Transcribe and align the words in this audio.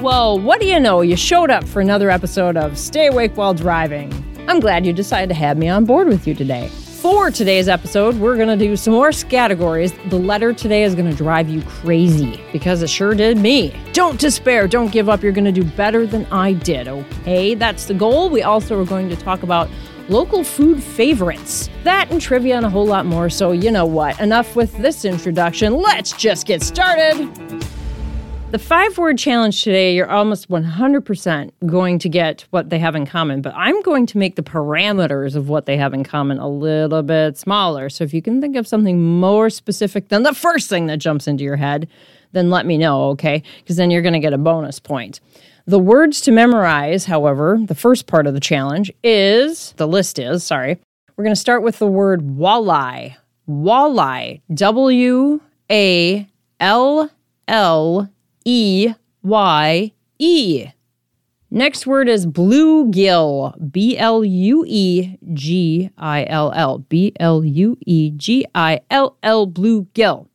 Well, 0.00 0.38
what 0.38 0.60
do 0.60 0.66
you 0.66 0.78
know? 0.78 1.00
You 1.00 1.16
showed 1.16 1.50
up 1.50 1.64
for 1.64 1.80
another 1.80 2.08
episode 2.08 2.56
of 2.56 2.78
Stay 2.78 3.08
Awake 3.08 3.36
While 3.36 3.52
Driving. 3.52 4.12
I'm 4.46 4.60
glad 4.60 4.86
you 4.86 4.92
decided 4.92 5.28
to 5.30 5.34
have 5.34 5.58
me 5.58 5.68
on 5.68 5.86
board 5.86 6.06
with 6.06 6.24
you 6.24 6.36
today. 6.36 6.68
For 6.68 7.32
today's 7.32 7.66
episode, 7.66 8.14
we're 8.14 8.36
going 8.36 8.46
to 8.46 8.56
do 8.56 8.76
some 8.76 8.92
more 8.92 9.10
categories. 9.10 9.92
The 10.08 10.18
letter 10.18 10.52
today 10.52 10.84
is 10.84 10.94
going 10.94 11.10
to 11.10 11.16
drive 11.16 11.48
you 11.48 11.62
crazy 11.62 12.40
because 12.52 12.80
it 12.80 12.90
sure 12.90 13.12
did 13.12 13.38
me. 13.38 13.74
Don't 13.92 14.20
despair, 14.20 14.68
don't 14.68 14.92
give 14.92 15.08
up. 15.08 15.20
You're 15.20 15.32
going 15.32 15.52
to 15.52 15.52
do 15.52 15.64
better 15.64 16.06
than 16.06 16.26
I 16.26 16.52
did, 16.52 16.86
okay? 16.86 17.56
That's 17.56 17.86
the 17.86 17.94
goal. 17.94 18.30
We 18.30 18.42
also 18.42 18.80
are 18.80 18.86
going 18.86 19.08
to 19.08 19.16
talk 19.16 19.42
about 19.42 19.68
local 20.08 20.44
food 20.44 20.80
favorites. 20.80 21.70
That 21.82 22.08
and 22.12 22.20
trivia 22.20 22.56
and 22.56 22.64
a 22.64 22.70
whole 22.70 22.86
lot 22.86 23.04
more. 23.04 23.28
So, 23.30 23.50
you 23.50 23.72
know 23.72 23.86
what? 23.86 24.20
Enough 24.20 24.54
with 24.54 24.78
this 24.78 25.04
introduction. 25.04 25.74
Let's 25.74 26.12
just 26.12 26.46
get 26.46 26.62
started. 26.62 27.28
The 28.50 28.58
five 28.58 28.96
word 28.96 29.18
challenge 29.18 29.62
today, 29.62 29.94
you're 29.94 30.10
almost 30.10 30.48
100% 30.48 31.50
going 31.66 31.98
to 31.98 32.08
get 32.08 32.46
what 32.48 32.70
they 32.70 32.78
have 32.78 32.96
in 32.96 33.04
common, 33.04 33.42
but 33.42 33.52
I'm 33.54 33.82
going 33.82 34.06
to 34.06 34.16
make 34.16 34.36
the 34.36 34.42
parameters 34.42 35.36
of 35.36 35.50
what 35.50 35.66
they 35.66 35.76
have 35.76 35.92
in 35.92 36.02
common 36.02 36.38
a 36.38 36.48
little 36.48 37.02
bit 37.02 37.36
smaller. 37.36 37.90
So 37.90 38.04
if 38.04 38.14
you 38.14 38.22
can 38.22 38.40
think 38.40 38.56
of 38.56 38.66
something 38.66 39.02
more 39.02 39.50
specific 39.50 40.08
than 40.08 40.22
the 40.22 40.32
first 40.32 40.70
thing 40.70 40.86
that 40.86 40.96
jumps 40.96 41.28
into 41.28 41.44
your 41.44 41.56
head, 41.56 41.88
then 42.32 42.48
let 42.48 42.64
me 42.64 42.78
know, 42.78 43.10
okay? 43.10 43.42
Because 43.58 43.76
then 43.76 43.90
you're 43.90 44.00
going 44.00 44.14
to 44.14 44.18
get 44.18 44.32
a 44.32 44.38
bonus 44.38 44.80
point. 44.80 45.20
The 45.66 45.78
words 45.78 46.22
to 46.22 46.32
memorize, 46.32 47.04
however, 47.04 47.58
the 47.62 47.74
first 47.74 48.06
part 48.06 48.26
of 48.26 48.32
the 48.32 48.40
challenge 48.40 48.90
is 49.04 49.74
the 49.76 49.86
list 49.86 50.18
is, 50.18 50.42
sorry. 50.42 50.78
We're 51.18 51.24
going 51.24 51.34
to 51.34 51.40
start 51.40 51.62
with 51.62 51.78
the 51.78 51.86
word 51.86 52.22
walleye. 52.22 53.14
Walleye. 53.46 54.40
W 54.54 55.40
A 55.70 56.26
L 56.60 57.10
L 57.46 58.08
E 58.50 58.94
Y 59.22 59.92
E. 60.18 60.68
Next 61.50 61.86
word 61.86 62.08
is 62.08 62.26
bluegill. 62.26 63.52
B 63.70 63.98
L 63.98 64.24
U 64.24 64.64
E 64.66 65.18
G 65.34 65.90
I 65.98 66.24
L 66.24 66.52
L. 66.54 66.78
B 66.78 67.12
L 67.20 67.44
U 67.44 67.76
E 67.84 68.10
G 68.16 68.46
I 68.54 68.80
L 68.90 69.18
L. 69.22 69.46
Bluegill. 69.46 70.28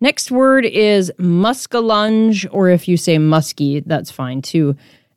Next 0.00 0.32
word 0.32 0.64
is 0.64 1.12
muskellunge, 1.20 2.48
or 2.50 2.68
if 2.68 2.88
you 2.88 2.96
say 2.96 3.18
musky, 3.18 3.78
that's 3.78 4.10
fine 4.10 4.42
too. 4.42 4.74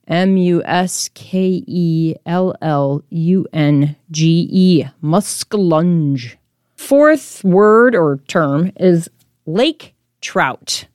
M 0.07 0.37
U 0.37 0.61
S 0.65 1.09
K 1.15 1.63
E 1.65 2.13
L 2.27 2.53
L 2.61 3.03
U 3.09 3.47
N 3.53 3.95
G 4.11 4.47
E. 4.51 4.85
Muskellunge. 5.01 6.35
Fourth 6.75 7.43
word 7.43 7.95
or 7.95 8.17
term 8.27 8.71
is 8.75 9.09
lake 9.47 9.95
trout. 10.21 10.85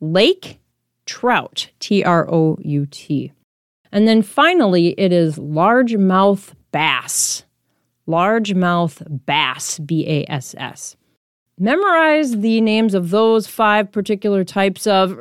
Lake 0.00 0.60
trout, 1.06 1.68
T 1.80 2.02
R 2.04 2.28
O 2.30 2.58
U 2.60 2.86
T. 2.86 3.32
And 3.92 4.08
then 4.08 4.22
finally, 4.22 4.88
it 4.98 5.12
is 5.12 5.38
largemouth 5.38 6.52
bass. 6.72 7.44
Largemouth 8.08 9.24
bass, 9.24 9.78
B 9.78 10.06
A 10.08 10.30
S 10.30 10.54
S. 10.58 10.96
Memorize 11.58 12.40
the 12.40 12.60
names 12.60 12.94
of 12.94 13.10
those 13.10 13.46
five 13.46 13.92
particular 13.92 14.42
types 14.42 14.86
of, 14.86 15.20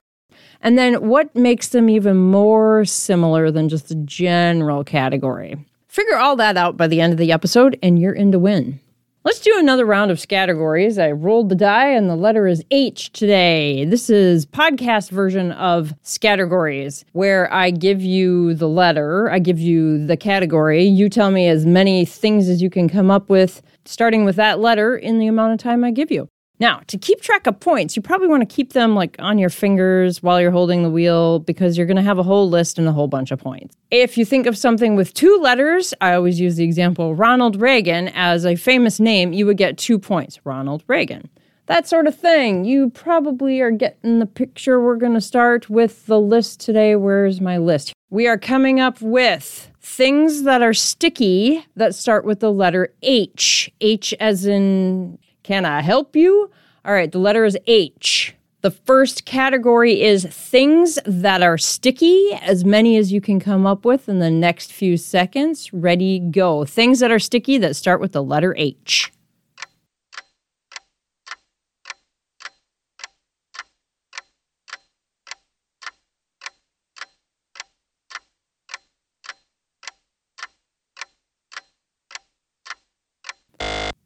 and 0.62 0.78
then 0.78 1.08
what 1.08 1.36
makes 1.36 1.70
them 1.70 1.90
even 1.90 2.18
more 2.18 2.84
similar 2.86 3.52
than 3.52 3.70
just 3.70 3.92
a 3.92 3.96
general 3.96 4.84
category. 4.84 5.64
Figure 5.88 6.18
all 6.18 6.36
that 6.38 6.58
out 6.58 6.76
by 6.76 6.88
the 6.88 7.00
end 7.00 7.14
of 7.14 7.20
the 7.20 7.32
episode, 7.32 7.78
and 7.84 8.00
you're 8.00 8.14
in 8.14 8.32
to 8.32 8.40
win. 8.40 8.80
Let's 9.26 9.40
do 9.40 9.58
another 9.58 9.86
round 9.86 10.12
of 10.12 10.28
categories. 10.28 11.00
I 11.00 11.12
rolled 11.12 11.48
the 11.48 11.56
die 11.56 11.88
and 11.92 12.10
the 12.10 12.16
letter 12.18 12.46
is 12.46 12.62
H 12.72 13.10
today. 13.14 13.86
This 13.86 14.10
is 14.10 14.46
podcast 14.46 15.12
version 15.12 15.54
of 15.54 15.94
categories 16.20 17.06
where 17.14 17.52
I 17.54 17.72
give 17.72 18.02
you 18.02 18.54
the 18.54 18.68
letter, 18.68 19.32
I 19.32 19.40
give 19.40 19.60
you 19.60 20.06
the 20.06 20.18
category, 20.18 20.84
you 20.84 21.08
tell 21.08 21.32
me 21.32 21.48
as 21.48 21.66
many 21.66 22.04
things 22.04 22.50
as 22.50 22.62
you 22.62 22.70
can 22.70 22.90
come 22.90 23.10
up 23.10 23.30
with 23.30 23.62
starting 23.86 24.26
with 24.26 24.36
that 24.36 24.60
letter 24.60 24.98
in 24.98 25.20
the 25.20 25.28
amount 25.28 25.54
of 25.54 25.60
time 25.60 25.86
I 25.86 25.92
give 25.92 26.12
you. 26.12 26.28
Now, 26.60 26.82
to 26.88 26.98
keep 26.98 27.22
track 27.22 27.48
of 27.48 27.60
points, 27.60 27.96
you 27.96 28.02
probably 28.02 28.28
want 28.28 28.48
to 28.48 28.56
keep 28.56 28.74
them 28.74 28.96
like 28.96 29.16
on 29.20 29.38
your 29.38 29.50
fingers 29.50 30.22
while 30.22 30.40
you're 30.40 30.52
holding 30.52 30.84
the 30.84 30.90
wheel 30.90 31.40
because 31.40 31.78
you're 31.78 31.88
going 31.88 31.98
to 31.98 32.04
have 32.04 32.20
a 32.20 32.24
whole 32.24 32.48
list 32.50 32.78
and 32.78 32.88
a 32.88 32.92
whole 32.92 33.08
bunch 33.08 33.32
of 33.32 33.40
points. 33.40 33.76
If 33.92 34.18
you 34.18 34.26
think 34.26 34.46
of 34.46 34.58
something 34.58 34.96
with 34.96 35.14
two 35.14 35.40
letters, 35.42 35.94
I 36.00 36.14
always 36.14 36.40
use 36.40 36.56
the 36.56 36.64
example 36.64 37.16
Ronald 37.16 37.60
Reagan 37.60 38.10
as 38.10 38.46
a 38.46 38.56
famous 38.56 39.00
name, 39.00 39.34
you 39.34 39.46
would 39.46 39.58
get 39.58 39.78
two 39.78 39.98
points. 39.98 40.40
Ronald 40.46 40.84
Reagan. 40.88 41.30
That 41.68 41.88
sort 41.88 42.08
of 42.08 42.16
thing. 42.16 42.66
You 42.66 42.90
probably 42.90 43.62
are 43.62 43.72
getting 43.72 44.20
the 44.20 44.26
picture. 44.26 44.82
We're 44.82 44.98
going 44.98 45.14
to 45.14 45.22
start 45.22 45.70
with 45.70 46.06
the 46.08 46.20
list 46.20 46.60
today. 46.60 46.96
Where's 46.96 47.40
my 47.40 47.58
list? 47.58 47.94
We 48.10 48.28
are 48.28 48.38
coming 48.38 48.80
up 48.80 49.02
with 49.02 49.72
things 49.82 50.44
that 50.44 50.62
are 50.62 50.74
sticky 50.74 51.66
that 51.78 51.96
start 51.96 52.26
with 52.26 52.42
the 52.42 52.52
letter 52.52 52.94
H. 53.02 53.72
H 53.82 54.14
as 54.20 54.46
in 54.46 55.18
can 55.44 55.66
I 55.66 55.82
help 55.82 56.16
you? 56.16 56.50
All 56.86 56.94
right, 56.94 57.12
the 57.12 57.20
letter 57.20 57.46
is 57.46 57.58
H. 57.68 58.34
The 58.62 58.72
first 58.72 59.26
category 59.26 60.02
is 60.02 60.24
things 60.24 60.98
that 61.06 61.44
are 61.44 61.58
sticky, 61.58 62.32
as 62.42 62.64
many 62.64 62.96
as 62.96 63.12
you 63.12 63.20
can 63.20 63.42
come 63.42 63.66
up 63.66 63.84
with 63.84 64.08
in 64.08 64.20
the 64.20 64.32
next 64.32 64.72
few 64.72 64.96
seconds. 64.96 65.74
Ready, 65.74 66.20
go. 66.20 66.64
Things 66.64 67.02
that 67.02 67.12
are 67.12 67.20
sticky 67.20 67.58
that 67.58 67.76
start 67.76 68.00
with 68.00 68.14
the 68.14 68.24
letter 68.24 68.56
H. 68.58 69.12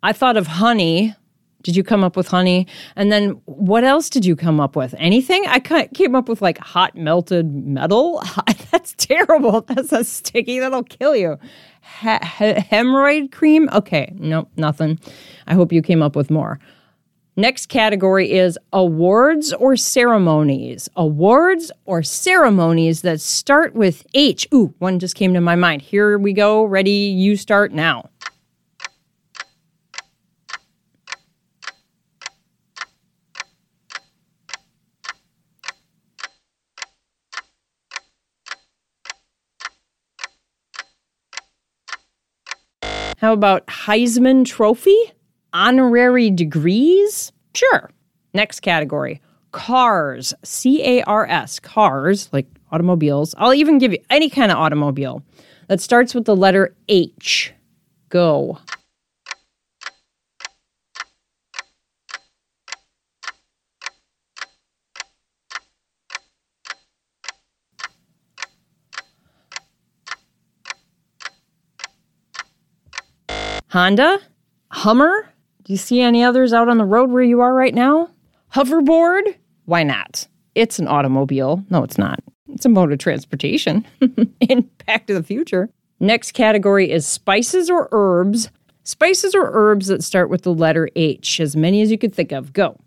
I 0.02 0.14
thought 0.14 0.38
of 0.38 0.48
honey 0.48 1.16
did 1.64 1.76
you 1.76 1.84
come 1.84 2.04
up 2.04 2.16
with 2.16 2.28
honey? 2.28 2.68
And 2.96 3.12
then 3.12 3.32
what 3.46 3.84
else 3.84 4.10
did 4.10 4.26
you 4.26 4.36
come 4.36 4.60
up 4.60 4.76
with? 4.76 4.96
Anything? 4.98 5.46
I 5.48 5.60
came 5.60 6.16
up 6.16 6.30
with 6.30 6.42
like 6.42 6.58
hot 6.60 6.96
melted 6.96 7.54
metal. 7.54 8.22
That's 8.72 8.94
terrible. 8.98 9.62
That's 9.62 9.92
a 9.92 10.04
sticky. 10.04 10.60
That'll 10.60 10.84
kill 10.84 11.16
you. 11.16 11.38
He- 12.02 12.08
hemorrhoid 12.08 13.32
cream? 13.32 13.70
Okay, 13.74 14.14
nope, 14.16 14.50
nothing. 14.58 15.00
I 15.48 15.54
hope 15.56 15.72
you 15.72 15.82
came 15.82 16.02
up 16.02 16.16
with 16.16 16.30
more. 16.30 16.60
Next 17.40 17.68
category 17.68 18.32
is 18.32 18.58
awards 18.74 19.54
or 19.54 19.78
ceremonies. 19.78 20.90
Awards 20.96 21.72
or 21.86 22.02
ceremonies 22.02 23.04
that 23.04 23.22
start 23.22 23.76
with 23.76 24.04
H. 24.16 24.48
Ooh, 24.52 24.74
one 24.80 24.98
just 24.98 25.16
came 25.16 25.36
to 25.36 25.42
my 25.42 25.56
mind. 25.56 25.84
Here 25.84 26.18
we 26.18 26.34
go. 26.34 26.64
Ready? 26.64 26.90
You 26.92 27.36
start 27.36 27.72
now. 27.72 28.10
How 43.28 43.34
about 43.34 43.68
Heisman 43.68 44.46
Trophy? 44.46 44.98
Honorary 45.52 46.32
degrees? 46.32 47.34
Sure. 47.54 47.92
Next 48.34 48.62
category 48.62 49.22
cars. 49.52 50.34
C 50.46 50.82
A 50.82 51.04
R 51.04 51.28
S. 51.28 51.60
Cars, 51.60 52.30
like 52.32 52.48
automobiles. 52.72 53.36
I'll 53.38 53.54
even 53.54 53.80
give 53.80 53.92
you 53.92 54.00
any 54.10 54.30
kind 54.30 54.50
of 54.50 54.58
automobile 54.58 55.24
that 55.68 55.82
starts 55.82 56.16
with 56.16 56.24
the 56.24 56.38
letter 56.38 56.74
H. 56.88 57.52
Go. 58.08 58.60
Honda? 73.70 74.20
Hummer? 74.72 75.30
Do 75.64 75.74
you 75.74 75.78
see 75.78 76.00
any 76.00 76.24
others 76.24 76.54
out 76.54 76.70
on 76.70 76.78
the 76.78 76.86
road 76.86 77.12
where 77.12 77.24
you 77.24 77.42
are 77.42 77.54
right 77.54 77.74
now? 77.74 78.10
Hoverboard? 78.54 79.36
Why 79.66 79.84
not? 79.84 80.26
It's 80.56 80.80
an 80.80 80.88
automobile. 80.88 81.64
No, 81.70 81.84
it's 81.84 81.98
not. 81.98 82.22
It's 82.48 82.66
a 82.66 82.70
mode 82.70 82.94
of 82.94 83.00
transportation. 83.00 83.86
In 84.40 84.70
Back 84.86 85.08
to 85.08 85.14
the 85.14 85.22
Future. 85.24 85.70
Next 86.00 86.32
category 86.32 86.90
is 86.90 87.06
spices 87.06 87.70
or 87.70 87.90
herbs. 87.92 88.50
Spices 88.84 89.36
or 89.36 89.50
herbs 89.52 89.88
that 89.88 90.02
start 90.02 90.30
with 90.30 90.44
the 90.44 90.54
letter 90.54 90.90
H, 90.96 91.42
as 91.42 91.58
many 91.58 91.82
as 91.82 91.92
you 91.92 91.98
could 91.98 92.16
think 92.16 92.32
of. 92.32 92.54
Go. 92.54 92.80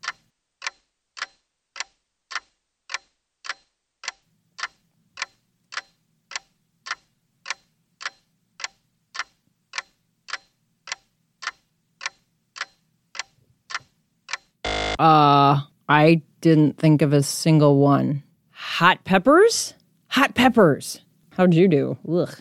I 15.90 16.22
didn't 16.40 16.78
think 16.78 17.02
of 17.02 17.12
a 17.12 17.20
single 17.20 17.78
one. 17.78 18.22
Hot 18.52 19.02
peppers? 19.02 19.74
Hot 20.10 20.36
peppers. 20.36 21.00
How'd 21.30 21.52
you 21.52 21.66
do? 21.66 21.98
Ugh. 22.08 22.32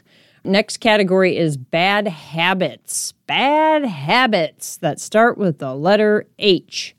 Next 0.44 0.78
category 0.78 1.36
is 1.36 1.57
bad 1.57 2.07
habits. 2.07 3.13
Bad 3.25 3.86
habits 3.86 4.78
that 4.78 5.00
start 5.00 5.40
with 5.40 5.57
the 5.57 5.74
letter 5.74 6.28
H. 6.38 6.96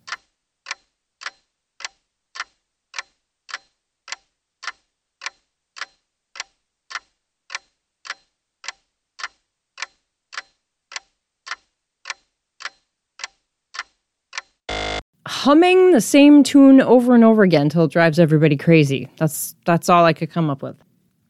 humming 15.30 15.92
the 15.92 16.00
same 16.00 16.42
tune 16.42 16.80
over 16.80 17.14
and 17.14 17.22
over 17.22 17.44
again 17.44 17.62
until 17.62 17.84
it 17.84 17.92
drives 17.92 18.18
everybody 18.18 18.56
crazy. 18.56 19.08
That's 19.18 19.54
that's 19.64 19.88
all 19.88 20.04
I 20.04 20.12
could 20.12 20.30
come 20.30 20.50
up 20.50 20.60
with. 20.60 20.76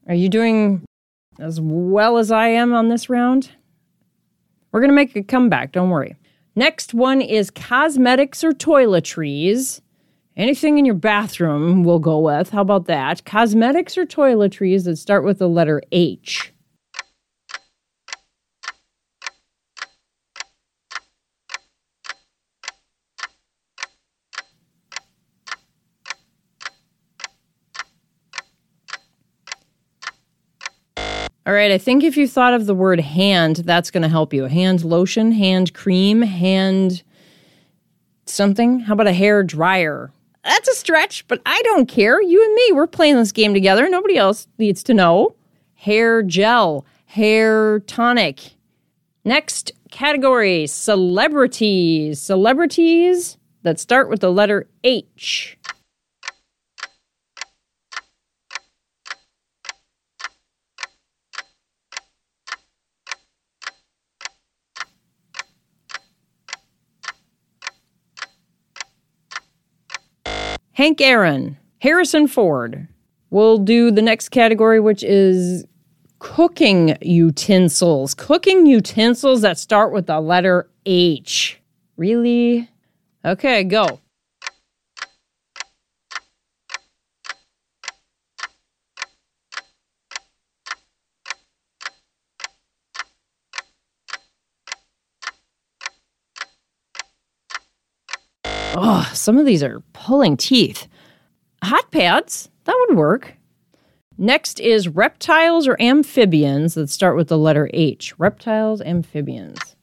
Are 0.07 0.15
you 0.15 0.27
doing 0.27 0.83
as 1.39 1.61
well 1.61 2.17
as 2.17 2.31
I 2.31 2.47
am 2.47 2.73
on 2.73 2.89
this 2.89 3.11
round? 3.11 3.51
We're 4.71 4.79
going 4.79 4.89
to 4.89 4.95
make 4.95 5.15
a 5.15 5.21
comeback, 5.21 5.71
don't 5.71 5.91
worry. 5.91 6.15
Next 6.55 6.95
one 6.95 7.21
is 7.21 7.51
cosmetics 7.51 8.43
or 8.43 8.53
toiletries. 8.53 9.81
Anything 10.35 10.79
in 10.79 10.85
your 10.85 10.95
bathroom 10.95 11.83
we'll 11.83 11.99
go 11.99 12.17
with. 12.17 12.49
How 12.49 12.61
about 12.61 12.85
that? 12.85 13.23
Cosmetics 13.23 13.99
or 13.99 14.05
toiletries 14.07 14.85
that 14.85 14.97
start 14.97 15.23
with 15.23 15.37
the 15.37 15.47
letter 15.47 15.83
H. 15.91 16.51
All 31.51 31.57
right, 31.57 31.71
I 31.73 31.77
think 31.77 32.05
if 32.05 32.15
you 32.15 32.29
thought 32.29 32.53
of 32.53 32.65
the 32.65 32.73
word 32.73 33.01
hand, 33.01 33.57
that's 33.57 33.91
going 33.91 34.03
to 34.03 34.07
help 34.07 34.33
you. 34.33 34.45
Hand 34.45 34.85
lotion, 34.85 35.33
hand 35.33 35.73
cream, 35.73 36.21
hand 36.21 37.03
something. 38.25 38.79
How 38.79 38.93
about 38.93 39.07
a 39.07 39.11
hair 39.11 39.43
dryer? 39.43 40.13
That's 40.45 40.69
a 40.69 40.73
stretch, 40.73 41.27
but 41.27 41.41
I 41.45 41.61
don't 41.65 41.89
care. 41.89 42.21
You 42.21 42.41
and 42.41 42.55
me, 42.55 42.71
we're 42.71 42.87
playing 42.87 43.17
this 43.17 43.33
game 43.33 43.53
together. 43.53 43.89
Nobody 43.89 44.15
else 44.15 44.47
needs 44.59 44.81
to 44.83 44.93
know. 44.93 45.35
Hair 45.73 46.23
gel, 46.23 46.85
hair 47.07 47.81
tonic. 47.81 48.53
Next 49.25 49.73
category 49.91 50.67
celebrities. 50.67 52.21
Celebrities 52.21 53.37
that 53.63 53.77
start 53.77 54.09
with 54.09 54.21
the 54.21 54.31
letter 54.31 54.69
H. 54.85 55.57
Hank 70.81 70.99
Aaron, 70.99 71.59
Harrison 71.77 72.25
Ford. 72.25 72.87
We'll 73.29 73.59
do 73.59 73.91
the 73.91 74.01
next 74.01 74.29
category, 74.29 74.79
which 74.79 75.03
is 75.03 75.63
cooking 76.17 76.97
utensils. 77.03 78.15
Cooking 78.15 78.65
utensils 78.65 79.41
that 79.41 79.59
start 79.59 79.93
with 79.93 80.07
the 80.07 80.19
letter 80.19 80.67
H. 80.87 81.61
Really? 81.97 82.67
Okay, 83.23 83.63
go. 83.63 83.99
Oh, 98.83 99.07
some 99.13 99.37
of 99.37 99.45
these 99.45 99.61
are 99.61 99.83
pulling 99.93 100.35
teeth. 100.35 100.87
Hot 101.63 101.91
pads, 101.91 102.49
that 102.63 102.75
would 102.89 102.97
work. 102.97 103.37
Next 104.17 104.59
is 104.59 104.87
reptiles 104.87 105.67
or 105.67 105.79
amphibians 105.79 106.73
that 106.73 106.89
start 106.89 107.15
with 107.15 107.27
the 107.27 107.37
letter 107.37 107.69
H. 107.75 108.17
Reptiles, 108.17 108.81
amphibians. 108.81 109.75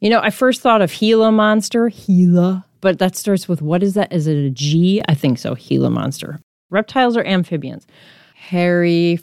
You 0.00 0.10
know, 0.10 0.20
I 0.20 0.30
first 0.30 0.60
thought 0.60 0.82
of 0.82 0.92
Gila 0.92 1.30
monster, 1.30 1.88
Gila, 1.88 2.64
but 2.80 2.98
that 2.98 3.16
starts 3.16 3.48
with 3.48 3.62
what 3.62 3.82
is 3.82 3.94
that? 3.94 4.12
Is 4.12 4.26
it 4.26 4.36
a 4.36 4.50
G? 4.50 5.02
I 5.08 5.14
think 5.14 5.38
so. 5.38 5.54
Gila 5.54 5.90
monster. 5.90 6.38
Reptiles 6.70 7.16
or 7.16 7.24
amphibians? 7.24 7.86
Hairy 8.34 9.20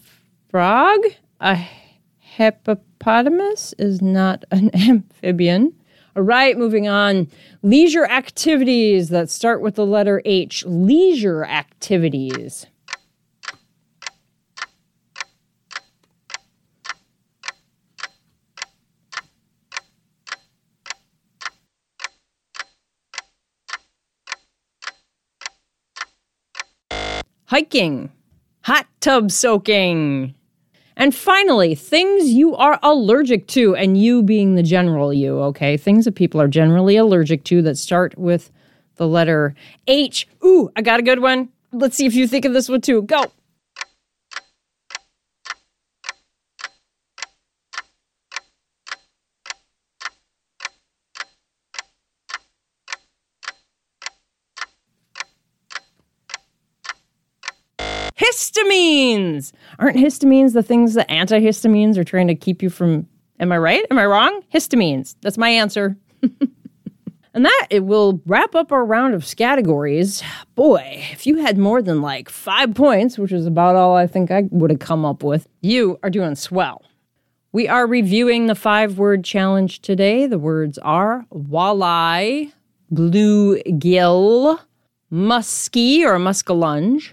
frog? 0.50 1.00
A 1.42 1.56
hippopotamus 2.20 3.74
is 3.78 4.02
not 4.02 4.44
an 4.52 4.72
amphibian. 4.74 5.74
All 6.16 6.24
right, 6.24 6.58
moving 6.58 6.88
on. 6.88 7.28
Leisure 7.62 8.06
activities 8.06 9.10
that 9.10 9.30
start 9.30 9.62
with 9.62 9.76
the 9.76 9.86
letter 9.86 10.22
H. 10.24 10.64
Leisure 10.66 11.44
activities. 11.44 12.68
Hiking, 27.46 28.12
hot 28.62 28.88
tub 29.00 29.32
soaking. 29.32 30.34
And 30.98 31.14
finally, 31.14 31.76
things 31.76 32.30
you 32.30 32.56
are 32.56 32.80
allergic 32.82 33.48
to, 33.48 33.76
and 33.76 33.98
you 33.98 34.24
being 34.24 34.56
the 34.56 34.64
general 34.64 35.14
you, 35.14 35.40
okay? 35.40 35.76
Things 35.76 36.06
that 36.06 36.16
people 36.16 36.40
are 36.40 36.48
generally 36.48 36.96
allergic 36.96 37.44
to 37.46 37.62
that 37.64 37.78
start 37.78 38.18
with 38.18 38.50
the 38.96 39.08
letter 39.08 39.56
H. 39.88 40.28
Ooh, 40.44 40.72
I 40.76 40.82
got 40.82 41.00
a 41.00 41.04
good 41.04 41.20
one. 41.20 41.50
Let's 41.74 41.98
see 41.98 42.06
if 42.06 42.16
you 42.16 42.28
think 42.28 42.46
of 42.46 42.54
this 42.54 42.70
one 42.70 42.82
too. 42.82 43.02
Go. 43.02 43.26
Histamines. 58.26 59.52
Aren't 59.80 59.98
histamines 59.98 60.54
the 60.54 60.64
things 60.64 60.94
that 60.94 61.10
antihistamines 61.10 61.98
are 61.98 62.04
trying 62.04 62.28
to 62.28 62.36
keep 62.36 62.62
you 62.62 62.70
from? 62.70 63.08
Am 63.40 63.52
I 63.52 63.58
right? 63.58 63.86
Am 63.92 63.98
I 63.98 64.06
wrong? 64.06 64.42
Histamines. 64.54 65.16
That's 65.22 65.38
my 65.38 65.50
answer. 65.50 65.98
and 66.22 67.46
that 67.46 67.68
it 67.70 67.86
will 67.86 68.22
wrap 68.26 68.56
up 68.56 68.72
our 68.72 68.86
round 68.86 69.14
of 69.14 69.36
categories. 69.36 70.24
Boy, 70.56 71.04
if 71.12 71.28
you 71.28 71.38
had 71.38 71.58
more 71.58 71.82
than 71.82 72.02
like 72.02 72.30
five 72.30 72.74
points, 72.74 73.18
which 73.18 73.34
is 73.34 73.46
about 73.46 73.76
all 73.76 73.96
I 73.96 74.08
think 74.08 74.32
I 74.32 74.44
would 74.52 74.72
have 74.72 74.80
come 74.80 75.04
up 75.06 75.22
with, 75.22 75.48
you 75.62 76.00
are 76.02 76.10
doing 76.10 76.36
swell. 76.36 76.82
We 77.52 77.68
are 77.68 77.88
reviewing 77.88 78.48
the 78.48 78.56
five 78.56 78.98
word 78.98 79.24
challenge 79.24 79.82
today. 79.82 80.28
The 80.28 80.40
words 80.40 80.78
are 80.78 81.26
walleye, 81.34 82.52
bluegill, 82.94 84.60
muskie 85.12 86.02
or 86.02 86.18
muskellunge, 86.18 87.12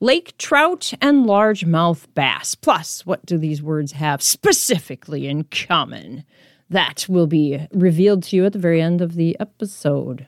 lake 0.00 0.36
trout, 0.38 0.92
and 1.00 1.26
largemouth 1.26 2.06
bass. 2.14 2.54
Plus, 2.54 3.06
what 3.06 3.24
do 3.24 3.38
these 3.38 3.62
words 3.62 3.92
have 3.92 4.22
specifically 4.22 5.26
in 5.26 5.44
common? 5.44 6.24
That 6.70 7.06
will 7.08 7.26
be 7.26 7.66
revealed 7.72 8.22
to 8.24 8.36
you 8.36 8.44
at 8.44 8.52
the 8.52 8.58
very 8.58 8.80
end 8.80 9.00
of 9.00 9.14
the 9.14 9.36
episode. 9.38 10.26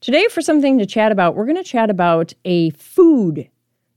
Today, 0.00 0.26
for 0.28 0.42
something 0.42 0.78
to 0.78 0.86
chat 0.86 1.10
about, 1.10 1.34
we're 1.34 1.46
going 1.46 1.56
to 1.56 1.64
chat 1.64 1.90
about 1.90 2.32
a 2.44 2.70
food 2.70 3.48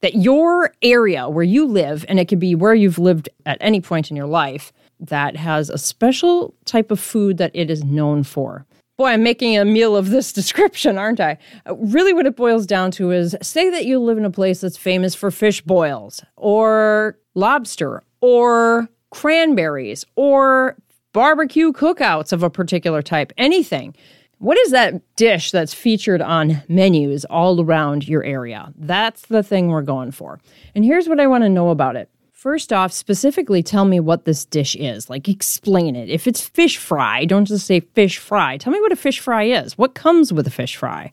that 0.01 0.15
your 0.15 0.73
area 0.81 1.29
where 1.29 1.43
you 1.43 1.65
live, 1.65 2.05
and 2.09 2.19
it 2.19 2.27
could 2.27 2.39
be 2.39 2.55
where 2.55 2.73
you've 2.73 2.97
lived 2.97 3.29
at 3.45 3.57
any 3.61 3.81
point 3.81 4.09
in 4.09 4.17
your 4.17 4.25
life, 4.25 4.73
that 4.99 5.35
has 5.35 5.69
a 5.69 5.77
special 5.77 6.55
type 6.65 6.91
of 6.91 6.99
food 6.99 7.37
that 7.37 7.51
it 7.53 7.69
is 7.69 7.83
known 7.83 8.23
for. 8.23 8.65
Boy, 8.97 9.07
I'm 9.07 9.23
making 9.23 9.57
a 9.57 9.65
meal 9.65 9.95
of 9.95 10.09
this 10.09 10.31
description, 10.41 10.97
aren't 10.97 11.19
I? 11.19 11.37
Uh, 11.67 11.75
really, 11.75 12.13
what 12.13 12.25
it 12.25 12.35
boils 12.35 12.65
down 12.65 12.91
to 12.91 13.11
is 13.11 13.35
say 13.41 13.69
that 13.69 13.85
you 13.85 13.99
live 13.99 14.17
in 14.17 14.25
a 14.25 14.31
place 14.31 14.61
that's 14.61 14.77
famous 14.77 15.15
for 15.15 15.31
fish 15.31 15.61
boils, 15.61 16.23
or 16.35 17.17
lobster, 17.35 18.03
or 18.21 18.89
cranberries, 19.09 20.05
or 20.15 20.77
barbecue 21.13 21.71
cookouts 21.71 22.31
of 22.31 22.43
a 22.43 22.49
particular 22.49 23.01
type, 23.01 23.33
anything. 23.37 23.95
What 24.37 24.57
is 24.57 24.71
that 24.71 25.01
dish 25.17 25.51
that's 25.51 25.73
featured 25.73 26.21
on 26.21 26.63
menus 26.67 27.25
all 27.25 27.61
around 27.61 28.07
your 28.07 28.23
area? 28.23 28.73
That's 28.75 29.21
the 29.27 29.43
thing 29.43 29.67
we're 29.67 29.83
going 29.83 30.11
for. 30.11 30.39
And 30.73 30.83
here's 30.83 31.07
what 31.07 31.19
I 31.19 31.27
want 31.27 31.43
to 31.43 31.49
know 31.49 31.69
about 31.69 31.95
it 31.95 32.09
First 32.41 32.73
off, 32.73 32.91
specifically 32.91 33.61
tell 33.61 33.85
me 33.85 33.99
what 33.99 34.25
this 34.25 34.45
dish 34.45 34.75
is. 34.75 35.11
Like, 35.11 35.29
explain 35.29 35.95
it. 35.95 36.09
If 36.09 36.25
it's 36.25 36.41
fish 36.41 36.77
fry, 36.77 37.23
don't 37.23 37.45
just 37.45 37.67
say 37.67 37.81
fish 37.81 38.17
fry. 38.17 38.57
Tell 38.57 38.73
me 38.73 38.81
what 38.81 38.91
a 38.91 38.95
fish 38.95 39.19
fry 39.19 39.43
is. 39.43 39.77
What 39.77 39.93
comes 39.93 40.33
with 40.33 40.47
a 40.47 40.49
fish 40.49 40.75
fry? 40.75 41.11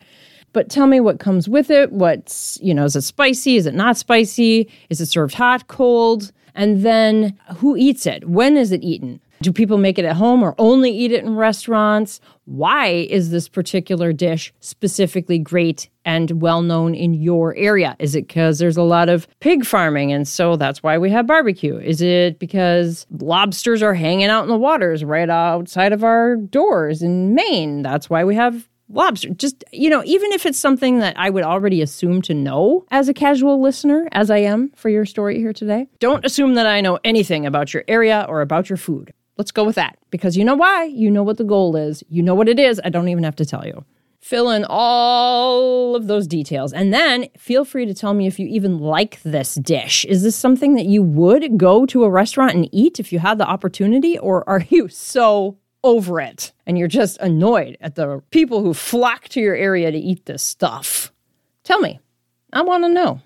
But 0.55 0.71
tell 0.71 0.87
me 0.87 1.01
what 1.01 1.21
comes 1.21 1.47
with 1.47 1.71
it. 1.71 1.93
What's, 1.93 2.59
you 2.63 2.73
know, 2.73 2.87
is 2.87 2.97
it 2.97 3.03
spicy? 3.03 3.57
Is 3.57 3.67
it 3.67 3.75
not 3.75 3.99
spicy? 3.99 4.71
Is 4.89 5.03
it 5.03 5.07
served 5.09 5.35
hot, 5.35 5.69
cold? 5.69 6.33
And 6.55 6.83
then 6.83 7.39
who 7.57 7.77
eats 7.77 8.07
it? 8.07 8.27
When 8.27 8.57
is 8.57 8.73
it 8.73 8.83
eaten? 8.83 9.21
Do 9.43 9.53
people 9.53 9.77
make 9.77 9.99
it 9.99 10.07
at 10.07 10.17
home 10.17 10.43
or 10.43 10.55
only 10.57 10.91
eat 10.91 11.13
it 11.13 11.25
in 11.25 11.37
restaurants? 11.37 12.23
Why 12.47 12.87
is 12.87 13.31
this 13.31 13.51
particular 13.51 14.15
dish 14.15 14.55
specifically 14.61 15.39
great 15.39 15.91
and 16.09 16.41
well 16.41 16.63
known 16.63 16.95
in 16.95 17.13
your 17.13 17.55
area? 17.57 17.95
Is 17.99 18.15
it 18.15 18.27
because 18.27 18.59
there's 18.59 18.79
a 18.79 18.83
lot 18.83 19.11
of 19.11 19.29
pig 19.41 19.67
farming 19.67 20.11
and 20.11 20.27
so 20.27 20.57
that's 20.57 20.83
why 20.83 20.97
we 20.97 21.11
have 21.11 21.27
barbecue? 21.27 21.77
Is 21.77 22.01
it 22.01 22.39
because 22.39 23.07
lobsters 23.11 23.83
are 23.83 23.93
hanging 23.93 24.29
out 24.29 24.43
in 24.43 24.49
the 24.49 24.57
waters 24.57 25.05
right 25.05 25.29
outside 25.29 25.93
of 25.93 26.03
our 26.03 26.37
doors 26.37 27.03
in 27.03 27.35
Maine? 27.35 27.83
That's 27.83 28.09
why 28.09 28.25
we 28.25 28.35
have 28.37 28.67
lobster. 28.89 29.29
Just, 29.35 29.63
you 29.71 29.91
know, 29.91 30.03
even 30.07 30.33
if 30.33 30.47
it's 30.47 30.59
something 30.59 31.01
that 31.01 31.19
I 31.19 31.29
would 31.29 31.45
already 31.45 31.83
assume 31.83 32.23
to 32.23 32.33
know 32.33 32.87
as 32.91 33.11
a 33.11 33.15
casual 33.15 33.61
listener, 33.61 34.09
as 34.13 34.31
I 34.31 34.39
am 34.39 34.71
for 34.77 34.89
your 34.89 35.05
story 35.05 35.39
here 35.39 35.53
today, 35.53 35.89
don't 35.99 36.25
assume 36.25 36.55
that 36.55 36.67
I 36.67 36.81
know 36.81 36.99
anything 37.05 37.45
about 37.45 37.75
your 37.75 37.85
area 37.87 38.25
or 38.31 38.41
about 38.41 38.71
your 38.71 38.79
food. 38.79 39.13
Let's 39.37 39.53
go 39.53 39.63
with 39.63 39.77
that 39.77 39.99
because 40.11 40.39
you 40.39 40.45
know 40.45 40.57
why? 40.57 40.85
You 40.85 41.11
know 41.11 41.23
what 41.23 41.37
the 41.37 41.45
goal 41.45 41.77
is. 41.77 42.03
You 42.09 42.23
know 42.23 42.35
what 42.35 42.49
it 42.49 42.59
is. 42.59 42.81
I 42.83 42.89
don't 42.89 43.09
even 43.09 43.25
have 43.25 43.37
to 43.37 43.45
tell 43.45 43.67
you. 43.67 43.85
Fill 44.21 44.51
in 44.51 44.67
all 44.69 45.78
of 45.99 46.07
those 46.07 46.27
details 46.27 46.73
and 46.73 46.95
then 46.95 47.29
feel 47.37 47.67
free 47.67 47.85
to 47.85 47.93
tell 47.93 48.15
me 48.15 48.27
if 48.27 48.39
you 48.39 48.47
even 48.47 48.79
like 48.79 49.21
this 49.23 49.57
dish. 49.57 50.07
Is 50.07 50.23
this 50.23 50.37
something 50.37 50.75
that 50.77 50.87
you 50.87 51.03
would 51.03 51.59
go 51.59 51.85
to 51.87 52.05
a 52.05 52.11
restaurant 52.11 52.55
and 52.55 52.69
eat 52.73 52.99
if 52.99 53.13
you 53.13 53.19
had 53.19 53.37
the 53.37 53.47
opportunity, 53.47 54.19
or 54.19 54.49
are 54.49 54.65
you 54.71 54.89
so 54.89 55.59
over 55.85 56.21
it 56.21 56.53
and 56.67 56.79
you're 56.79 56.89
just 56.89 57.19
annoyed 57.19 57.77
at 57.81 57.95
the 57.95 58.23
people 58.31 58.63
who 58.63 58.73
flock 58.73 59.29
to 59.29 59.41
your 59.41 59.55
area 59.55 59.91
to 59.91 59.99
eat 59.99 60.25
this 60.25 60.43
stuff? 60.43 61.13
Tell 61.65 61.81
me. 61.81 62.01
I 62.53 62.63
want 62.63 62.85
to 62.85 62.89
know. 62.89 63.21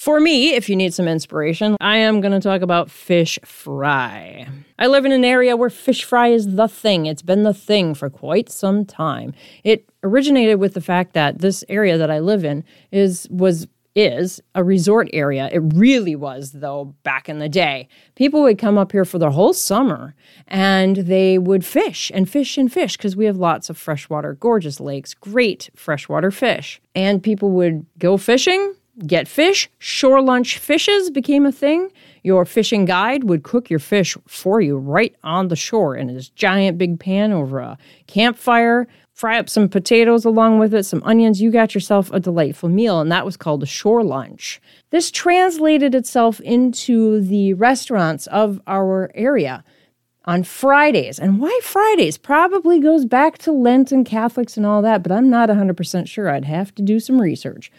For 0.00 0.18
me, 0.18 0.54
if 0.54 0.70
you 0.70 0.76
need 0.76 0.94
some 0.94 1.06
inspiration, 1.06 1.76
I 1.78 1.98
am 1.98 2.22
going 2.22 2.32
to 2.32 2.40
talk 2.40 2.62
about 2.62 2.90
fish 2.90 3.38
fry. 3.44 4.48
I 4.78 4.86
live 4.86 5.04
in 5.04 5.12
an 5.12 5.26
area 5.26 5.58
where 5.58 5.68
fish 5.68 6.04
fry 6.04 6.28
is 6.28 6.54
the 6.54 6.68
thing. 6.68 7.04
It's 7.04 7.20
been 7.20 7.42
the 7.42 7.52
thing 7.52 7.92
for 7.92 8.08
quite 8.08 8.48
some 8.48 8.86
time. 8.86 9.34
It 9.62 9.86
originated 10.02 10.58
with 10.58 10.72
the 10.72 10.80
fact 10.80 11.12
that 11.12 11.40
this 11.40 11.64
area 11.68 11.98
that 11.98 12.10
I 12.10 12.18
live 12.18 12.46
in 12.46 12.64
is 12.90 13.28
was 13.30 13.68
is 13.94 14.40
a 14.54 14.64
resort 14.64 15.10
area. 15.12 15.50
It 15.52 15.74
really 15.74 16.16
was, 16.16 16.52
though, 16.52 16.94
back 17.02 17.28
in 17.28 17.38
the 17.38 17.50
day. 17.50 17.86
People 18.14 18.40
would 18.40 18.56
come 18.56 18.78
up 18.78 18.92
here 18.92 19.04
for 19.04 19.18
the 19.18 19.32
whole 19.32 19.52
summer 19.52 20.14
and 20.48 20.96
they 20.96 21.36
would 21.36 21.62
fish 21.62 22.10
and 22.14 22.26
fish 22.26 22.56
and 22.56 22.72
fish 22.72 22.96
because 22.96 23.16
we 23.16 23.26
have 23.26 23.36
lots 23.36 23.68
of 23.68 23.76
freshwater, 23.76 24.32
gorgeous 24.32 24.80
lakes, 24.80 25.12
great 25.12 25.68
freshwater 25.76 26.30
fish. 26.30 26.80
And 26.94 27.22
people 27.22 27.50
would 27.50 27.84
go 27.98 28.16
fishing 28.16 28.76
get 29.06 29.28
fish. 29.28 29.68
Shore 29.78 30.22
lunch 30.22 30.58
fishes 30.58 31.10
became 31.10 31.46
a 31.46 31.52
thing. 31.52 31.90
Your 32.22 32.44
fishing 32.44 32.84
guide 32.84 33.24
would 33.24 33.42
cook 33.42 33.70
your 33.70 33.78
fish 33.78 34.16
for 34.26 34.60
you 34.60 34.76
right 34.76 35.14
on 35.22 35.48
the 35.48 35.56
shore 35.56 35.96
in 35.96 36.08
this 36.08 36.28
giant 36.28 36.78
big 36.78 37.00
pan 37.00 37.32
over 37.32 37.60
a 37.60 37.78
campfire. 38.06 38.86
Fry 39.12 39.38
up 39.38 39.48
some 39.48 39.68
potatoes 39.68 40.24
along 40.24 40.58
with 40.58 40.72
it, 40.72 40.84
some 40.84 41.02
onions. 41.04 41.42
You 41.42 41.50
got 41.50 41.74
yourself 41.74 42.10
a 42.12 42.20
delightful 42.20 42.68
meal, 42.68 43.00
and 43.00 43.12
that 43.12 43.26
was 43.26 43.36
called 43.36 43.62
a 43.62 43.66
shore 43.66 44.02
lunch. 44.02 44.60
This 44.90 45.10
translated 45.10 45.94
itself 45.94 46.40
into 46.40 47.20
the 47.20 47.54
restaurants 47.54 48.26
of 48.28 48.60
our 48.66 49.10
area 49.14 49.62
on 50.24 50.42
Fridays. 50.42 51.18
And 51.18 51.40
why 51.40 51.58
Fridays? 51.62 52.16
Probably 52.16 52.80
goes 52.80 53.04
back 53.04 53.38
to 53.38 53.52
Lent 53.52 53.92
and 53.92 54.06
Catholics 54.06 54.56
and 54.56 54.64
all 54.64 54.80
that, 54.82 55.02
but 55.02 55.12
I'm 55.12 55.28
not 55.28 55.48
100% 55.48 56.08
sure. 56.08 56.30
I'd 56.30 56.44
have 56.44 56.74
to 56.76 56.82
do 56.82 57.00
some 57.00 57.20
research. 57.20 57.70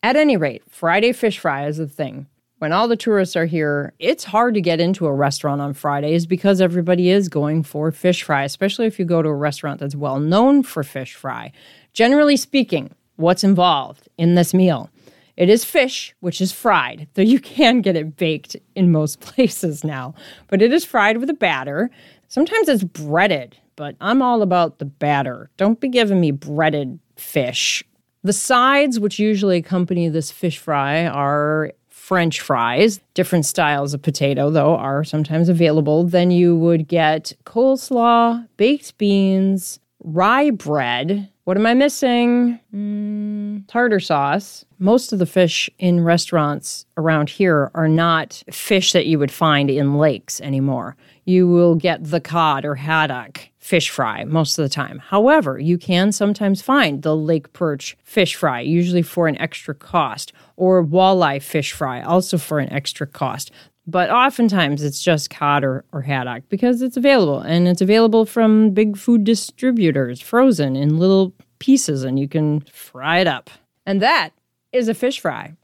At 0.00 0.14
any 0.14 0.36
rate, 0.36 0.62
Friday 0.68 1.12
fish 1.12 1.40
fry 1.40 1.66
is 1.66 1.80
a 1.80 1.86
thing. 1.88 2.28
When 2.58 2.72
all 2.72 2.86
the 2.86 2.96
tourists 2.96 3.34
are 3.34 3.46
here, 3.46 3.94
it's 3.98 4.22
hard 4.24 4.54
to 4.54 4.60
get 4.60 4.80
into 4.80 5.06
a 5.06 5.12
restaurant 5.12 5.60
on 5.60 5.74
Fridays 5.74 6.24
because 6.24 6.60
everybody 6.60 7.10
is 7.10 7.28
going 7.28 7.64
for 7.64 7.90
fish 7.90 8.22
fry, 8.22 8.44
especially 8.44 8.86
if 8.86 9.00
you 9.00 9.04
go 9.04 9.22
to 9.22 9.28
a 9.28 9.34
restaurant 9.34 9.80
that's 9.80 9.96
well 9.96 10.20
known 10.20 10.62
for 10.62 10.84
fish 10.84 11.14
fry. 11.14 11.50
Generally 11.94 12.36
speaking, 12.36 12.94
what's 13.16 13.42
involved 13.42 14.08
in 14.16 14.36
this 14.36 14.54
meal? 14.54 14.88
It 15.36 15.48
is 15.48 15.64
fish, 15.64 16.14
which 16.20 16.40
is 16.40 16.52
fried, 16.52 17.08
though 17.14 17.22
you 17.22 17.40
can 17.40 17.80
get 17.80 17.96
it 17.96 18.16
baked 18.16 18.54
in 18.76 18.92
most 18.92 19.18
places 19.20 19.82
now. 19.82 20.14
But 20.46 20.62
it 20.62 20.72
is 20.72 20.84
fried 20.84 21.18
with 21.18 21.28
a 21.28 21.34
batter. 21.34 21.90
Sometimes 22.28 22.68
it's 22.68 22.84
breaded, 22.84 23.56
but 23.74 23.96
I'm 24.00 24.22
all 24.22 24.42
about 24.42 24.78
the 24.78 24.84
batter. 24.84 25.50
Don't 25.56 25.80
be 25.80 25.88
giving 25.88 26.20
me 26.20 26.30
breaded 26.30 27.00
fish 27.16 27.82
the 28.22 28.32
sides, 28.32 28.98
which 28.98 29.18
usually 29.18 29.58
accompany 29.58 30.08
this 30.08 30.30
fish 30.30 30.58
fry, 30.58 31.06
are 31.06 31.72
French 31.88 32.40
fries. 32.40 33.00
Different 33.14 33.44
styles 33.44 33.92
of 33.92 34.02
potato, 34.02 34.50
though, 34.50 34.74
are 34.76 35.04
sometimes 35.04 35.48
available. 35.48 36.04
Then 36.04 36.30
you 36.30 36.56
would 36.56 36.88
get 36.88 37.32
coleslaw, 37.44 38.48
baked 38.56 38.96
beans, 38.98 39.78
rye 40.02 40.50
bread. 40.50 41.28
What 41.44 41.56
am 41.56 41.66
I 41.66 41.74
missing? 41.74 42.58
Mm, 42.74 43.66
tartar 43.68 44.00
sauce. 44.00 44.64
Most 44.78 45.12
of 45.12 45.18
the 45.18 45.26
fish 45.26 45.70
in 45.78 46.04
restaurants 46.04 46.86
around 46.96 47.30
here 47.30 47.70
are 47.74 47.88
not 47.88 48.42
fish 48.50 48.92
that 48.92 49.06
you 49.06 49.18
would 49.18 49.32
find 49.32 49.70
in 49.70 49.96
lakes 49.96 50.40
anymore. 50.40 50.96
You 51.24 51.48
will 51.48 51.74
get 51.74 52.04
the 52.04 52.20
cod 52.20 52.64
or 52.64 52.74
haddock 52.74 53.47
fish 53.58 53.90
fry 53.90 54.24
most 54.24 54.58
of 54.58 54.62
the 54.62 54.68
time. 54.68 54.98
However, 54.98 55.58
you 55.58 55.78
can 55.78 56.12
sometimes 56.12 56.62
find 56.62 57.02
the 57.02 57.16
lake 57.16 57.52
perch 57.52 57.96
fish 58.04 58.34
fry, 58.34 58.60
usually 58.60 59.02
for 59.02 59.28
an 59.28 59.38
extra 59.38 59.74
cost, 59.74 60.32
or 60.56 60.84
walleye 60.84 61.42
fish 61.42 61.72
fry, 61.72 62.00
also 62.00 62.38
for 62.38 62.58
an 62.60 62.72
extra 62.72 63.06
cost. 63.06 63.50
But 63.86 64.10
oftentimes 64.10 64.82
it's 64.82 65.02
just 65.02 65.30
cod 65.30 65.64
or, 65.64 65.84
or 65.92 66.02
haddock 66.02 66.44
because 66.50 66.82
it's 66.82 66.98
available 66.98 67.40
and 67.40 67.66
it's 67.66 67.80
available 67.80 68.26
from 68.26 68.70
big 68.70 68.96
food 68.96 69.24
distributors, 69.24 70.20
frozen 70.20 70.76
in 70.76 70.98
little 70.98 71.32
pieces, 71.58 72.04
and 72.04 72.18
you 72.18 72.28
can 72.28 72.60
fry 72.72 73.20
it 73.20 73.26
up. 73.26 73.50
And 73.86 74.02
that 74.02 74.30
is 74.72 74.88
a 74.88 74.94
fish 74.94 75.20
fry. 75.20 75.54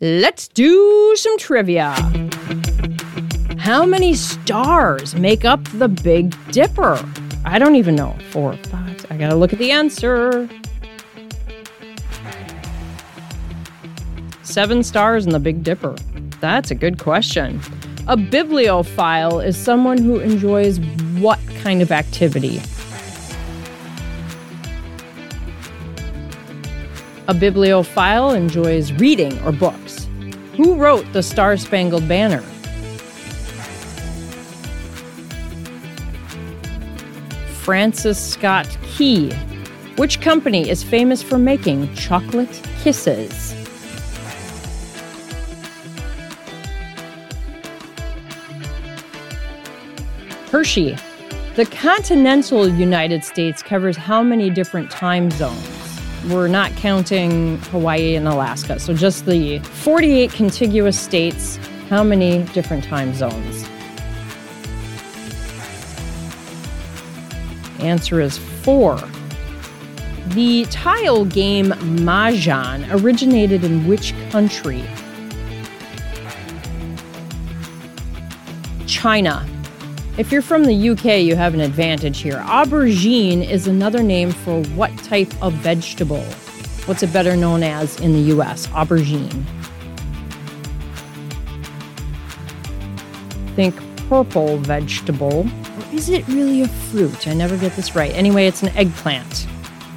Let's 0.00 0.48
do 0.48 1.14
some 1.16 1.36
trivia. 1.38 2.29
How 3.60 3.84
many 3.84 4.14
stars 4.14 5.14
make 5.14 5.44
up 5.44 5.62
the 5.74 5.86
Big 5.86 6.34
Dipper? 6.50 6.98
I 7.44 7.58
don't 7.58 7.76
even 7.76 7.94
know. 7.94 8.16
Four, 8.30 8.54
five. 8.54 9.04
I 9.10 9.18
gotta 9.18 9.34
look 9.34 9.52
at 9.52 9.58
the 9.58 9.70
answer. 9.70 10.48
Seven 14.42 14.82
stars 14.82 15.26
in 15.26 15.32
the 15.32 15.38
Big 15.38 15.62
Dipper. 15.62 15.94
That's 16.40 16.70
a 16.70 16.74
good 16.74 16.98
question. 16.98 17.60
A 18.08 18.16
bibliophile 18.16 19.40
is 19.40 19.58
someone 19.58 19.98
who 19.98 20.20
enjoys 20.20 20.80
what 21.18 21.38
kind 21.60 21.82
of 21.82 21.92
activity? 21.92 22.62
A 27.28 27.34
bibliophile 27.34 28.30
enjoys 28.30 28.90
reading 28.94 29.38
or 29.42 29.52
books. 29.52 30.08
Who 30.56 30.76
wrote 30.76 31.04
the 31.12 31.22
Star 31.22 31.58
Spangled 31.58 32.08
Banner? 32.08 32.42
Francis 37.70 38.18
Scott 38.18 38.66
Key. 38.82 39.30
Which 39.94 40.20
company 40.20 40.68
is 40.68 40.82
famous 40.82 41.22
for 41.22 41.38
making 41.38 41.94
chocolate 41.94 42.50
kisses? 42.82 43.52
Hershey. 50.50 50.96
The 51.54 51.64
continental 51.66 52.66
United 52.66 53.22
States 53.22 53.62
covers 53.62 53.96
how 53.96 54.20
many 54.20 54.50
different 54.50 54.90
time 54.90 55.30
zones? 55.30 56.00
We're 56.28 56.48
not 56.48 56.72
counting 56.72 57.58
Hawaii 57.70 58.16
and 58.16 58.26
Alaska, 58.26 58.80
so 58.80 58.94
just 58.94 59.26
the 59.26 59.60
48 59.60 60.32
contiguous 60.32 60.98
states. 60.98 61.58
How 61.88 62.02
many 62.02 62.42
different 62.52 62.82
time 62.82 63.14
zones? 63.14 63.64
Answer 67.80 68.20
is 68.20 68.38
four. 68.38 69.00
The 70.28 70.64
tile 70.70 71.24
game 71.24 71.66
Mahjong 71.66 72.86
originated 73.02 73.64
in 73.64 73.86
which 73.86 74.14
country? 74.30 74.84
China. 78.86 79.46
If 80.18 80.30
you're 80.30 80.42
from 80.42 80.64
the 80.64 80.90
UK, 80.90 81.22
you 81.22 81.36
have 81.36 81.54
an 81.54 81.60
advantage 81.60 82.20
here. 82.20 82.42
Aubergine 82.44 83.48
is 83.48 83.66
another 83.66 84.02
name 84.02 84.30
for 84.30 84.62
what 84.74 84.96
type 84.98 85.32
of 85.42 85.52
vegetable? 85.54 86.22
What's 86.86 87.02
it 87.02 87.12
better 87.12 87.36
known 87.36 87.62
as 87.62 87.98
in 88.00 88.12
the 88.12 88.34
US? 88.34 88.66
Aubergine. 88.68 89.46
think 93.60 93.74
purple 94.08 94.56
vegetable. 94.56 95.46
Is 95.92 96.08
it 96.08 96.26
really 96.28 96.62
a 96.62 96.68
fruit? 96.68 97.26
I 97.26 97.34
never 97.34 97.56
get 97.56 97.74
this 97.74 97.96
right. 97.96 98.12
Anyway, 98.14 98.46
it's 98.46 98.62
an 98.62 98.68
eggplant. 98.76 99.46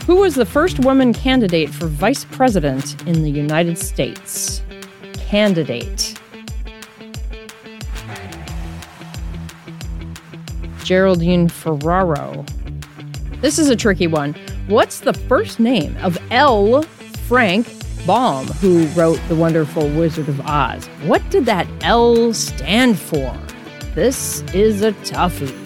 Who 0.07 0.15
was 0.15 0.33
the 0.33 0.45
first 0.45 0.79
woman 0.79 1.13
candidate 1.13 1.69
for 1.69 1.85
vice 1.85 2.25
president 2.25 3.01
in 3.07 3.21
the 3.21 3.29
United 3.29 3.77
States? 3.77 4.63
Candidate. 5.13 6.19
Geraldine 10.83 11.47
Ferraro. 11.47 12.43
This 13.41 13.59
is 13.59 13.69
a 13.69 13.75
tricky 13.75 14.07
one. 14.07 14.33
What's 14.67 14.99
the 14.99 15.13
first 15.13 15.59
name 15.59 15.95
of 16.01 16.17
L. 16.31 16.81
Frank 17.27 17.71
Baum, 18.07 18.47
who 18.47 18.87
wrote 18.87 19.19
The 19.27 19.35
Wonderful 19.35 19.87
Wizard 19.89 20.27
of 20.27 20.41
Oz? 20.41 20.87
What 21.05 21.21
did 21.29 21.45
that 21.45 21.67
L 21.83 22.33
stand 22.33 22.97
for? 22.97 23.37
This 23.93 24.41
is 24.53 24.81
a 24.81 24.91
toughie. 24.91 25.62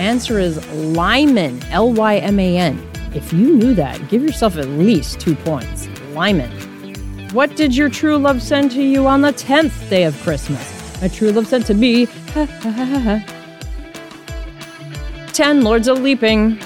Answer 0.00 0.38
is 0.38 0.66
Lyman, 0.72 1.62
L 1.64 1.92
Y 1.92 2.16
M 2.16 2.40
A 2.40 2.56
N. 2.56 2.90
If 3.14 3.34
you 3.34 3.54
knew 3.54 3.74
that, 3.74 4.08
give 4.08 4.22
yourself 4.22 4.56
at 4.56 4.66
least 4.66 5.20
two 5.20 5.34
points. 5.34 5.88
Lyman. 6.14 6.50
What 7.34 7.54
did 7.54 7.76
your 7.76 7.90
true 7.90 8.16
love 8.16 8.40
send 8.40 8.70
to 8.70 8.82
you 8.82 9.06
on 9.06 9.20
the 9.20 9.34
10th 9.34 9.90
day 9.90 10.04
of 10.04 10.18
Christmas? 10.22 11.02
My 11.02 11.08
true 11.08 11.32
love 11.32 11.48
sent 11.48 11.66
to 11.66 11.74
me. 11.74 12.06
10 15.34 15.64
Lords 15.64 15.86
of 15.86 16.00
Leaping. 16.00 16.56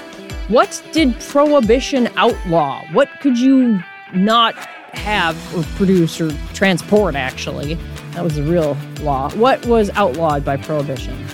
What 0.47 0.81
did 0.93 1.19
Prohibition 1.19 2.07
outlaw? 2.15 2.85
What 2.93 3.09
could 3.19 3.37
you 3.37 3.83
not 4.13 4.55
have 4.93 5.35
or 5.53 5.63
produce 5.75 6.21
or 6.21 6.31
transport, 6.53 7.15
actually? 7.15 7.73
That 8.11 8.23
was 8.23 8.35
the 8.35 8.43
real 8.43 8.77
law. 9.01 9.29
What 9.31 9.65
was 9.65 9.89
outlawed 9.89 10.45
by 10.45 10.55
Prohibition? 10.55 11.24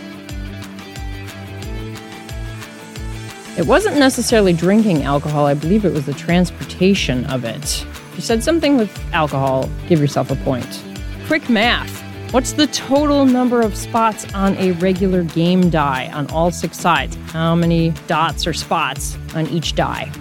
It 3.61 3.67
wasn't 3.67 3.99
necessarily 3.99 4.53
drinking 4.53 5.03
alcohol, 5.03 5.45
I 5.45 5.53
believe 5.53 5.85
it 5.85 5.93
was 5.93 6.07
the 6.07 6.15
transportation 6.15 7.25
of 7.25 7.45
it. 7.45 7.63
If 7.63 8.13
you 8.15 8.21
said 8.23 8.43
something 8.43 8.75
with 8.75 8.89
alcohol, 9.13 9.69
give 9.87 9.99
yourself 9.99 10.31
a 10.31 10.35
point. 10.37 10.83
Quick 11.27 11.47
math. 11.47 12.01
What's 12.33 12.53
the 12.53 12.65
total 12.65 13.23
number 13.23 13.61
of 13.61 13.77
spots 13.77 14.25
on 14.33 14.57
a 14.57 14.71
regular 14.71 15.23
game 15.23 15.69
die 15.69 16.09
on 16.11 16.25
all 16.31 16.49
six 16.49 16.79
sides? 16.79 17.15
How 17.27 17.53
many 17.53 17.91
dots 18.07 18.47
or 18.47 18.53
spots 18.53 19.15
on 19.35 19.45
each 19.49 19.75
die? 19.75 20.11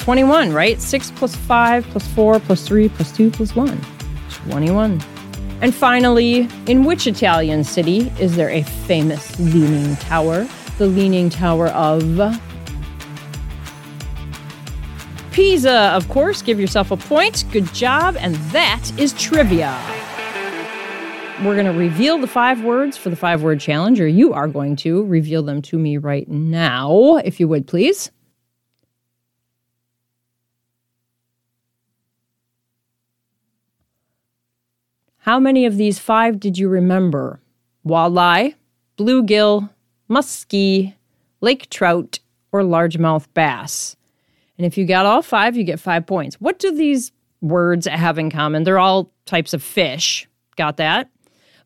Twenty-one, 0.00 0.52
right? 0.52 0.78
Six 0.82 1.10
plus 1.10 1.34
five 1.34 1.86
plus 1.86 2.06
four 2.08 2.40
plus 2.40 2.68
three 2.68 2.90
plus 2.90 3.10
two 3.10 3.30
plus 3.30 3.56
one. 3.56 3.80
Twenty-one. 4.28 5.02
And 5.62 5.72
finally, 5.72 6.48
in 6.66 6.84
which 6.84 7.06
Italian 7.06 7.62
city 7.62 8.12
is 8.18 8.34
there 8.34 8.50
a 8.50 8.62
famous 8.62 9.38
leaning 9.38 9.94
tower? 9.96 10.46
The 10.78 10.88
Leaning 10.88 11.30
Tower 11.30 11.68
of 11.68 12.02
Pisa, 15.30 15.92
of 15.94 16.08
course. 16.08 16.42
Give 16.42 16.58
yourself 16.58 16.90
a 16.90 16.96
point. 16.96 17.44
Good 17.52 17.72
job. 17.72 18.16
And 18.18 18.34
that 18.50 18.90
is 18.98 19.12
trivia. 19.12 19.78
We're 21.44 21.54
going 21.54 21.66
to 21.66 21.78
reveal 21.78 22.18
the 22.18 22.26
five 22.26 22.64
words 22.64 22.96
for 22.96 23.10
the 23.10 23.16
five 23.16 23.42
word 23.42 23.60
challenge, 23.60 24.00
or 24.00 24.08
you 24.08 24.32
are 24.32 24.48
going 24.48 24.74
to 24.76 25.04
reveal 25.04 25.44
them 25.44 25.62
to 25.62 25.78
me 25.78 25.96
right 25.96 26.28
now, 26.28 27.18
if 27.18 27.38
you 27.38 27.46
would, 27.46 27.68
please. 27.68 28.10
How 35.22 35.38
many 35.38 35.66
of 35.66 35.76
these 35.76 36.00
five 36.00 36.40
did 36.40 36.58
you 36.58 36.68
remember? 36.68 37.40
Walleye, 37.86 38.56
bluegill, 38.98 39.70
muskie, 40.10 40.94
lake 41.40 41.70
trout, 41.70 42.18
or 42.50 42.62
largemouth 42.62 43.26
bass? 43.32 43.94
And 44.58 44.66
if 44.66 44.76
you 44.76 44.84
got 44.84 45.06
all 45.06 45.22
five, 45.22 45.56
you 45.56 45.62
get 45.62 45.78
five 45.78 46.06
points. 46.06 46.40
What 46.40 46.58
do 46.58 46.74
these 46.74 47.12
words 47.40 47.86
have 47.86 48.18
in 48.18 48.30
common? 48.30 48.64
They're 48.64 48.80
all 48.80 49.12
types 49.24 49.54
of 49.54 49.62
fish. 49.62 50.26
Got 50.56 50.78
that? 50.78 51.08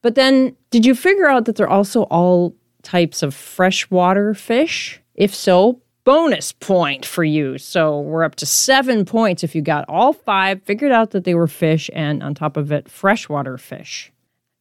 But 0.02 0.16
then, 0.16 0.54
did 0.70 0.84
you 0.84 0.94
figure 0.94 1.26
out 1.26 1.46
that 1.46 1.56
they're 1.56 1.66
also 1.66 2.02
all 2.02 2.54
types 2.82 3.22
of 3.22 3.34
freshwater 3.34 4.34
fish? 4.34 5.00
If 5.14 5.34
so, 5.34 5.80
bonus 6.06 6.52
point 6.52 7.04
for 7.04 7.24
you. 7.24 7.58
So 7.58 8.00
we're 8.00 8.22
up 8.22 8.36
to 8.36 8.46
seven 8.46 9.04
points 9.04 9.42
if 9.44 9.54
you 9.54 9.60
got 9.60 9.84
all 9.88 10.12
five, 10.14 10.62
figured 10.62 10.92
out 10.92 11.10
that 11.10 11.24
they 11.24 11.34
were 11.34 11.48
fish, 11.48 11.90
and 11.92 12.22
on 12.22 12.32
top 12.32 12.56
of 12.56 12.72
it, 12.72 12.88
freshwater 12.88 13.58
fish. 13.58 14.12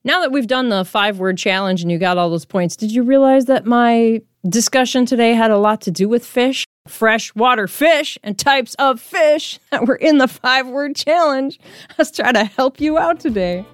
Now 0.04 0.20
that 0.22 0.32
we've 0.32 0.48
done 0.48 0.70
the 0.70 0.84
five 0.84 1.20
word 1.20 1.38
challenge 1.38 1.82
and 1.84 1.92
you 1.92 2.00
got 2.00 2.18
all 2.18 2.32
those 2.32 2.46
points, 2.46 2.76
did 2.76 2.92
you 2.92 3.04
realize 3.04 3.46
that 3.46 3.66
my 3.66 4.22
discussion 4.50 5.06
today 5.06 5.34
had 5.34 5.52
a 5.52 5.58
lot 5.58 5.82
to 5.82 5.92
do 5.92 6.10
with 6.10 6.26
fish? 6.26 6.66
Freshwater 6.88 7.68
fish 7.68 8.18
and 8.24 8.38
types 8.38 8.76
of 8.76 9.00
fish 9.00 9.60
that 9.72 9.88
were 9.88 9.96
in 9.96 10.18
the 10.18 10.28
five 10.28 10.68
word 10.68 10.96
challenge. 10.96 11.60
Let's 11.98 12.12
try 12.12 12.32
to 12.32 12.44
help 12.44 12.82
you 12.82 12.98
out 12.98 13.20
today. 13.20 13.66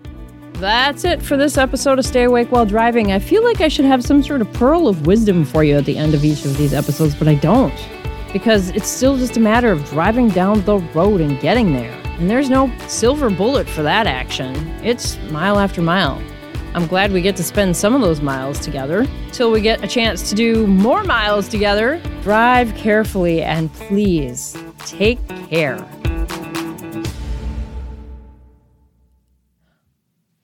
That's 0.62 1.06
it 1.06 1.24
for 1.24 1.38
this 1.38 1.58
episode 1.58 1.97
of 1.97 2.06
Stay 2.06 2.26
Awake 2.26 2.52
While 2.52 2.67
Driving. 2.67 3.12
I 3.12 3.17
feel 3.17 3.43
like 3.43 3.62
I 3.62 3.67
should 3.67 3.86
have 3.86 4.04
some 4.04 4.21
sort 4.21 4.41
of 4.41 4.54
pearl 4.54 4.88
of 4.88 5.08
wisdom 5.08 5.43
for 5.43 5.63
you 5.63 5.76
at 5.76 5.86
the 5.86 5.97
end 5.97 6.13
of 6.13 6.24
each 6.24 6.45
of 6.45 6.56
these 6.56 6.71
episodes, 6.71 7.15
but 7.15 7.28
I 7.28 7.34
don't. 7.34 7.74
Because 8.32 8.69
it's 8.69 8.88
still 8.88 9.17
just 9.17 9.38
a 9.38 9.39
matter 9.39 9.71
of 9.71 9.84
driving 9.86 10.30
down 10.30 10.63
the 10.65 10.78
road 10.93 11.19
and 11.19 11.39
getting 11.39 11.74
there. 11.74 11.91
And 12.19 12.30
there's 12.30 12.47
no 12.47 12.71
silver 12.88 13.32
bullet 13.32 13.67
for 13.67 13.82
that 13.82 14.06
action. 14.06 14.56
It's 14.84 15.17
mile 15.32 15.58
after 15.58 15.82
mile. 15.82 16.21
I'm 16.76 16.86
glad 16.86 17.12
we 17.12 17.24
get 17.24 17.36
to 17.38 17.43
spend 17.43 17.76
some 17.76 17.95
of 17.95 18.02
those 18.02 18.21
miles 18.21 18.60
together. 18.60 19.08
Till 19.32 19.50
we 19.50 19.62
get 19.62 19.84
a 19.84 19.88
chance 19.88 20.30
to 20.30 20.36
do 20.36 20.67
more 20.67 21.04
miles 21.04 21.50
together, 21.50 22.00
drive 22.21 22.76
carefully 22.76 23.41
and 23.41 23.74
please 23.74 24.56
take 24.86 25.28
care. 25.50 25.84